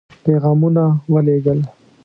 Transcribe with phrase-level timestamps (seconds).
[0.23, 1.59] پيغامونه ولېږل.